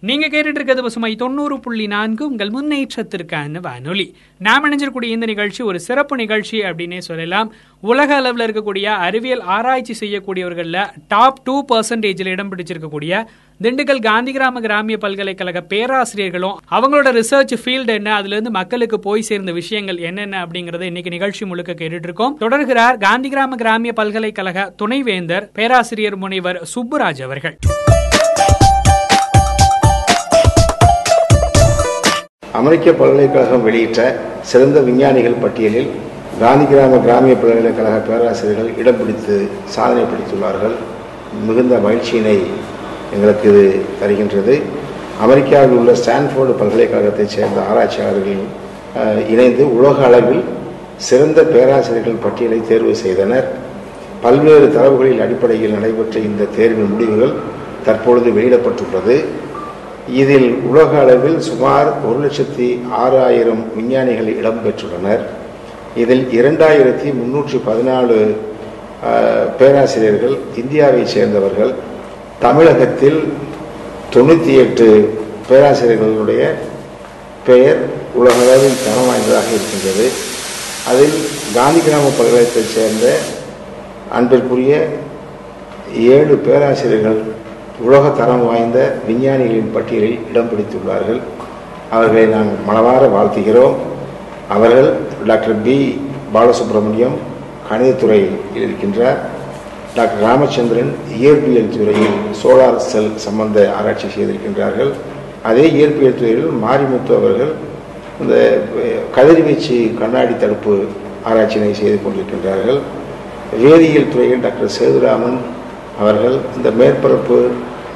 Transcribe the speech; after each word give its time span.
நீங்க 0.00 0.26
கேட்டுட்டு 0.26 0.56
இருக்கிறது 0.58 0.82
பசுமை 0.82 1.16
தொண்ணூறு 1.16 1.60
புள்ளி 1.60 1.86
நான்கு 1.86 2.26
உங்கள் 2.26 2.50
முன்னேற்றத்திற்கான 2.50 3.60
வானொலி. 3.60 4.16
நாம் 4.38 4.64
இணைஞ்சிருக்கூடிய 4.64 5.04
இந்த 5.04 5.26
நிகழ்ச்சி 5.26 5.64
ஒரு 5.64 5.80
சிறப்பு 5.80 6.16
நிகழ்ச்சி 6.16 6.60
அப்படின்னே 6.60 6.98
சொல்லலாம். 6.98 7.52
உலக 7.80 8.14
அளவில் 8.14 8.44
இருக்கக்கூடிய 8.46 8.84
அறிவியல் 8.84 9.40
ஆராய்ச்சி 9.40 9.94
செய்யக்கூடியவர்கள்ல 10.00 10.86
டாப் 11.08 11.40
டூ 11.44 11.64
பர்சன்டேஜில் 11.72 12.26
இடம் 12.26 12.56
பிடிச்சிருக்கக்கூடிய 12.56 13.24
திண்டுக்கல் 13.62 14.02
காந்தி 14.02 14.32
கிராம 14.32 14.60
கிராமிய 14.60 14.98
பல்கலைக்கழக 14.98 15.60
பேராசிரியர்களும் 15.60 16.56
அவங்களோட 16.70 17.20
ரிசர்ச் 17.20 17.54
ஃபீல்டு 17.64 17.86
என்ன 17.86 18.14
அதுல 18.14 18.32
இருந்து 18.32 18.50
மக்களுக்கு 18.50 19.00
போய் 19.00 19.22
சேர்ந்த 19.22 19.52
விஷயங்கள் 19.52 19.96
என்னென்ன 19.96 20.46
அப்படிங்கறத 20.46 20.80
இன்னைக்கு 20.80 21.10
நிகழ்ச்சி 21.10 21.44
முழுக்க 21.44 21.72
கேட்டுட்டு 21.72 22.08
இருக்கோம் 22.10 22.36
தொடர்கிறார் 22.40 22.98
காந்தி 22.98 23.28
கிராம 23.28 23.56
கிராமிய 23.56 23.92
பல்கலைக்கழக 23.92 24.74
துணைவேந்தர் 24.76 25.50
பேராசிரியர் 25.52 26.16
முனைவர் 26.16 26.62
சுப்புராஜ் 26.74 27.22
அவர்கள். 27.22 27.58
அமெரிக்க 32.68 32.92
பல்கலைக்கழகம் 33.00 33.62
வெளியிட்ட 33.66 34.00
சிறந்த 34.48 34.78
விஞ்ஞானிகள் 34.86 35.36
பட்டியலில் 35.42 35.86
காந்தி 36.40 36.64
கிராம 36.70 36.96
கிராமிய 37.04 37.34
பல்கலைக்கழக 37.42 37.98
பேராசிரியர்கள் 38.08 38.68
இடம் 38.80 38.98
பிடித்து 38.98 39.36
சாதனை 39.74 40.02
பிடித்துள்ளார்கள். 40.10 40.74
மிகுந்த 41.46 41.74
மகிழ்ச்சியினை 41.84 42.34
எங்களுக்கு 43.14 43.48
இது 43.52 43.62
தருகின்றது. 44.00 44.56
அமெரிக்காவில் 45.24 45.76
உள்ள 45.78 45.94
ஸ்டான்ஃபோர்டு 46.02 46.54
பல்கலைக்கழகத்தைச் 46.60 47.34
சேர்ந்த 47.36 47.58
ஆராய்ச்சியாளர்கள் 47.70 48.44
இணைந்து 49.32 49.64
உலக 49.78 50.04
அளவில் 50.10 50.44
சிறந்த 51.08 51.40
பேராசிரியர்கள் 51.54 52.22
பட்டியலை 52.26 52.60
தேர்வு 52.70 52.94
செய்தனர். 53.04 53.48
பல்வேறு 54.26 54.68
தரவுகளின் 54.78 55.24
அடிப்படையில் 55.26 55.76
நடைபெற்ற 55.78 56.18
இந்த 56.30 56.52
தேர்வின் 56.58 56.92
முடிவுகள் 56.94 57.34
தற்பொழுது 57.88 58.30
வெளியிடப்பட்டுள்ளது. 58.38 59.18
இதில் 60.20 60.48
உலக 60.70 60.90
அளவில் 61.00 61.40
சுமார் 61.40 61.88
ஒரு 62.08 62.18
லட்சத்தி 62.24 62.68
ஆறாயிரம் 63.02 63.64
விஞ்ஞானிகள் 63.76 64.30
இடம்பெற்றுள்ளனர் 64.40 65.24
இதில் 66.02 66.24
இரண்டாயிரத்தி 66.38 67.08
முன்னூற்றி 67.20 67.58
பதினாலு 67.68 68.16
பேராசிரியர்கள் 69.58 70.38
இந்தியாவைச் 70.60 71.12
சேர்ந்தவர்கள். 71.14 71.72
தமிழகத்தில் 72.38 73.20
தொண்ணூற்றி 74.14 74.52
எட்டு 74.64 74.88
பேராசிரியர்களுடைய 75.50 76.42
பெயர் 77.46 77.80
உலகளவில் 78.14 78.82
தரம் 78.84 79.08
வாய்ந்ததாக 79.08 79.48
இருக்கின்றது. 79.56 80.06
அதில் 80.90 81.16
காந்தி 81.54 81.80
கிராம 81.80 82.10
பல்கலைக்கழகத்தைச் 82.18 82.74
சேர்ந்த 82.76 83.06
அன்பிற்குரிய 84.18 84.74
ஏழு 86.16 86.34
பேராசிரியர்கள் 86.46 87.20
உலக 87.86 88.08
தரம் 88.08 88.46
வாய்ந்த 88.46 88.78
விஞ்ஞானிகளின் 89.08 89.72
பட்டியலில் 89.74 90.18
இடம் 90.30 90.48
பிடித்துள்ளார்கள். 90.50 91.20
அவர்களை 91.90 92.24
நாம் 92.26 92.48
மனவார 92.68 93.02
வாழ்த்துகிறோம். 93.16 93.74
அவர்கள் 94.48 94.88
டாக்டர் 95.26 95.62
பி. 95.62 95.76
பாலசுப்ரமணியம் 96.34 97.16
கணிதத்துறையில் 97.68 98.38
இருக்கின்றார். 98.62 99.18
டாக்டர் 99.94 100.22
ராமச்சந்திரன் 100.22 100.90
இயற்பியல் 101.20 101.70
துறையில் 101.76 102.18
சோலார் 102.42 102.80
செல் 102.90 103.12
சம்பந்த 103.16 103.58
ஆராய்ச்சி 103.78 104.08
செய்திருக்கின்றார்கள். 104.16 104.90
அதே 105.42 105.64
இயற்பியல் 105.78 106.18
துறையில் 106.20 106.48
மாரிமுத்து 106.64 107.12
அவர்கள் 107.18 107.52
இந்த 108.22 108.34
கதிர்வீச்சு 109.14 109.76
கண்ணாடி 110.00 110.34
தடுப்பு 110.36 110.74
ஆராய்ச்சியினை 111.30 111.72
செய்து 111.80 111.98
கொண்டிருக்கின்றார்கள். 112.04 112.80
வேதியியல் 113.62 114.12
துறையில் 114.12 114.44
டாக்டர் 114.46 114.74
சேதுராமன் 114.78 115.38
அவர்கள் 115.98 116.38
இந்த 116.56 116.70
மேற்பரப்பு 116.70 117.46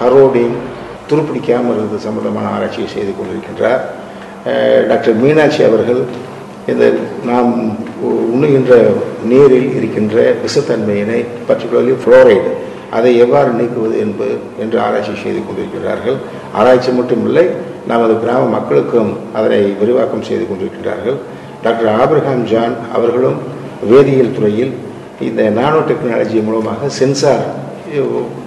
கரோடின் 0.00 0.56
துருப்பிடிக்காமல் 1.08 1.76
இருந்தது 1.76 1.98
சம்பந்தமான 1.98 2.46
ஆராய்ச்சியை 2.46 2.88
செய்து 2.88 3.12
கொண்டிருக்கின்றார். 3.12 3.80
டாக்டர் 4.88 5.14
மீனாட்சி 5.14 5.62
அவர்கள் 5.62 6.02
இந்த 6.66 6.92
நாம் 7.26 7.76
உ- 8.00 8.34
உண்ணுகின்ற 8.34 8.92
நீரில் 9.24 9.74
இருக்கின்ற 9.74 10.32
விஷத்தன்மையினை 10.32 11.24
பர்டிகுலர்லி 11.48 11.94
ஃப்ளோரைடு 12.04 12.50
அதை 12.90 13.16
எவ்வாறு 13.16 13.50
நீக்குவது 13.50 13.98
என்பது 13.98 14.38
என்று 14.58 14.80
ஆராய்ச்சி 14.80 15.10
செய்து 15.22 15.40
கொண்டிருக்கிறார்கள். 15.46 16.16
ஆராய்ச்சி 16.54 16.90
மட்டுமில்லை 16.90 17.46
நமது 17.86 18.20
கிராம 18.20 18.46
மக்களுக்கும் 18.46 19.16
அதனை 19.34 19.74
விரிவாக்கம் 19.80 20.22
செய்து 20.22 20.48
கொண்டிருக்கிறார்கள். 20.48 21.16
டாக்டர் 21.62 22.00
ஆபிரகாம் 22.00 22.44
ஜான் 22.44 22.74
அவர்களும் 22.94 23.38
வேதியியல் 23.90 24.34
துறையில் 24.34 24.72
இந்த 25.20 25.42
நானோ 25.42 25.76
டெக்னாலஜி 25.78 26.44
மூலமாக 26.44 26.88
சென்சார் 26.88 27.66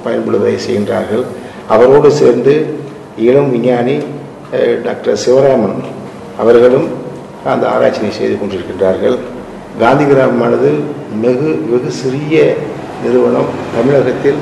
பயன்படுவதை 0.06 0.56
செய்கின்றார்கள். 0.66 1.24
அவரோடு 1.76 2.10
சேர்ந்து 2.22 2.54
இளம் 3.28 3.52
விஞ்ஞானி 3.54 3.96
டாக்டர் 4.86 5.22
சிவராமன் 5.24 5.78
அவர்களும் 6.42 6.88
அந்த 7.52 7.64
ஆராய்ச்சியை 7.74 8.12
செய்து 8.20 8.36
கொண்டிருக்கின்றார்கள். 8.42 9.18
காந்தி 9.82 10.06
கிராமமானது 10.10 10.70
வெகு 11.24 11.52
வெகு 11.72 11.92
சிறிய 12.02 12.38
நிறுவனம். 13.04 13.50
தமிழகத்தில் 13.76 14.40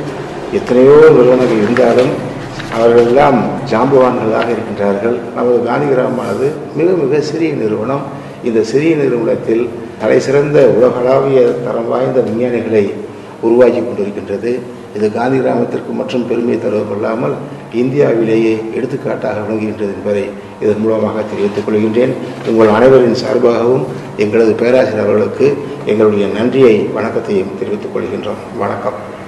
எத்தனையோ 0.58 0.96
நிறுவனங்கள் 1.18 1.62
இருந்தாலும் 1.66 2.12
அவர்களெல்லாம் 2.78 3.38
ஜாம்பவான்களாக 3.72 4.48
இருக்கின்றார்கள். 4.56 5.18
நமது 5.36 5.60
காந்தி 5.68 5.88
கிராமமானது 5.92 6.48
மிக 6.80 6.90
மிக 7.04 7.22
சிறிய 7.30 7.52
நிறுவனம். 7.64 8.04
இந்த 8.48 8.60
சிறிய 8.72 8.96
நிறுவனத்தில் 9.04 9.64
தலைசிறந்த 10.02 10.60
உலகளாவிய 10.78 11.40
தரம் 11.66 11.90
வாய்ந்த 11.92 12.20
விஞ்ஞானிகளை 12.28 12.84
உருவாக்கி 13.46 13.82
கொண்டிருக்கின்றது. 13.82 14.52
இது 14.96 15.12
காந்தி 15.12 15.40
கிராமத்திற்கு 15.40 15.92
மற்றும் 15.92 16.28
பெருமை 16.28 16.56
தருவதல்லாமல் 16.56 17.36
இந்தியாவிலேயே 17.74 18.54
எடுத்துக்காட்டாக 18.76 19.40
விளங்குகின்றது 19.40 19.94
என்பதை 19.98 20.24
இதன் 20.62 20.82
மூலமாக 20.84 21.22
தெரிவித்துக் 21.22 21.68
கொள்கின்றேன். 21.68 22.14
உங்கள் 22.48 22.74
அனைவரின் 22.78 23.22
சார்பாகவும் 23.24 23.86
எங்களது 24.18 24.54
பேராசிரியர்களுக்கு 24.54 25.58
எங்களுடைய 25.86 26.28
நன்றியை 26.28 26.76
வணக்கத்தையும் 26.98 27.56
தெரிவித்துக் 27.60 27.96
கொள்கின்றோம். 27.96 28.44
வணக்கம். 28.58 29.18